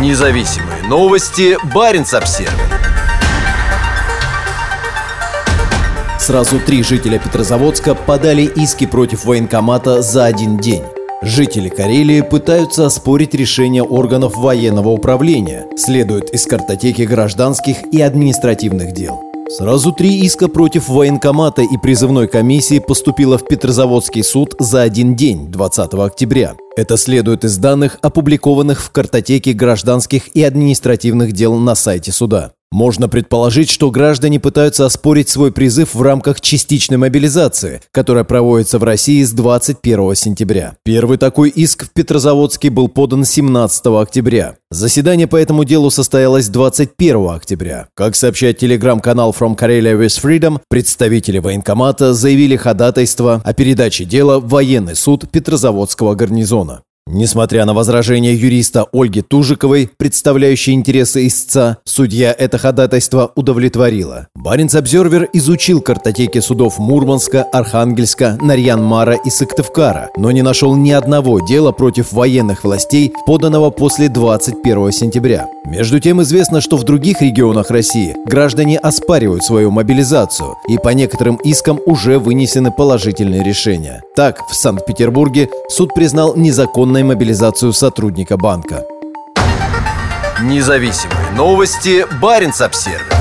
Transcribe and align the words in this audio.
Независимые 0.00 0.82
новости. 0.88 1.56
Барин 1.72 2.02
обсерва 2.02 2.52
Сразу 6.18 6.58
три 6.58 6.82
жителя 6.82 7.20
Петрозаводска 7.20 7.94
подали 7.94 8.42
иски 8.42 8.86
против 8.86 9.24
военкомата 9.24 10.02
за 10.02 10.24
один 10.24 10.56
день. 10.56 10.82
Жители 11.22 11.68
Карелии 11.68 12.22
пытаются 12.22 12.86
оспорить 12.86 13.34
решение 13.34 13.84
органов 13.84 14.36
военного 14.36 14.88
управления, 14.88 15.66
следует 15.76 16.34
из 16.34 16.44
картотеки 16.46 17.02
гражданских 17.02 17.84
и 17.92 18.00
административных 18.02 18.92
дел. 18.92 19.33
Сразу 19.56 19.92
три 19.92 20.18
иска 20.18 20.48
против 20.48 20.88
военкомата 20.88 21.62
и 21.62 21.76
призывной 21.80 22.26
комиссии 22.26 22.80
поступило 22.80 23.38
в 23.38 23.46
Петрозаводский 23.46 24.24
суд 24.24 24.56
за 24.58 24.82
один 24.82 25.14
день, 25.14 25.46
20 25.52 25.94
октября. 25.94 26.56
Это 26.76 26.96
следует 26.96 27.44
из 27.44 27.56
данных, 27.58 27.98
опубликованных 28.02 28.82
в 28.82 28.90
картотеке 28.90 29.52
гражданских 29.52 30.26
и 30.34 30.42
административных 30.42 31.30
дел 31.30 31.54
на 31.54 31.76
сайте 31.76 32.10
суда. 32.10 32.50
Можно 32.74 33.08
предположить, 33.08 33.70
что 33.70 33.92
граждане 33.92 34.40
пытаются 34.40 34.84
оспорить 34.84 35.28
свой 35.28 35.52
призыв 35.52 35.94
в 35.94 36.02
рамках 36.02 36.40
частичной 36.40 36.96
мобилизации, 36.96 37.80
которая 37.92 38.24
проводится 38.24 38.80
в 38.80 38.82
России 38.82 39.22
с 39.22 39.30
21 39.30 40.16
сентября. 40.16 40.74
Первый 40.82 41.18
такой 41.18 41.50
иск 41.50 41.84
в 41.84 41.92
Петрозаводске 41.92 42.70
был 42.70 42.88
подан 42.88 43.24
17 43.24 43.86
октября. 43.86 44.56
Заседание 44.72 45.28
по 45.28 45.36
этому 45.36 45.62
делу 45.62 45.88
состоялось 45.92 46.48
21 46.48 47.28
октября. 47.28 47.86
Как 47.94 48.16
сообщает 48.16 48.58
телеграм-канал 48.58 49.32
From 49.38 49.56
Karelia 49.56 49.96
with 49.96 50.20
Freedom, 50.20 50.60
представители 50.68 51.38
военкомата 51.38 52.12
заявили 52.12 52.56
ходатайство 52.56 53.40
о 53.44 53.52
передаче 53.52 54.04
дела 54.04 54.40
в 54.40 54.48
военный 54.48 54.96
суд 54.96 55.30
Петрозаводского 55.30 56.16
гарнизона. 56.16 56.82
Несмотря 57.06 57.66
на 57.66 57.74
возражения 57.74 58.34
юриста 58.34 58.86
Ольги 58.90 59.20
Тужиковой, 59.20 59.90
представляющей 59.98 60.72
интересы 60.72 61.26
истца, 61.26 61.76
судья 61.84 62.32
это 62.32 62.56
ходатайство 62.56 63.30
удовлетворила. 63.34 64.28
Баренц-Обзервер 64.34 65.28
изучил 65.34 65.82
картотеки 65.82 66.40
судов 66.40 66.78
Мурманска, 66.78 67.42
Архангельска, 67.42 68.38
Нарьян-Мара 68.40 69.16
и 69.16 69.28
Сыктывкара, 69.28 70.08
но 70.16 70.30
не 70.30 70.40
нашел 70.40 70.74
ни 70.76 70.92
одного 70.92 71.40
дела 71.40 71.72
против 71.72 72.10
военных 72.12 72.64
властей, 72.64 73.12
поданного 73.26 73.68
после 73.68 74.08
21 74.08 74.90
сентября. 74.90 75.46
Между 75.66 76.00
тем 76.00 76.22
известно, 76.22 76.62
что 76.62 76.78
в 76.78 76.84
других 76.84 77.20
регионах 77.20 77.70
России 77.70 78.16
граждане 78.26 78.78
оспаривают 78.78 79.44
свою 79.44 79.70
мобилизацию, 79.70 80.56
и 80.68 80.78
по 80.78 80.90
некоторым 80.90 81.36
искам 81.36 81.80
уже 81.84 82.18
вынесены 82.18 82.70
положительные 82.70 83.42
решения. 83.42 84.02
Так, 84.16 84.40
в 84.48 84.54
Санкт-Петербурге 84.54 85.50
суд 85.68 85.92
признал 85.94 86.34
незаконным 86.36 86.93
незаконной 86.94 87.02
мобилизацию 87.02 87.72
сотрудника 87.72 88.36
банка. 88.36 88.84
Независимые 90.42 91.30
новости. 91.32 92.06
Барин 92.20 92.52
обсервис 92.60 93.13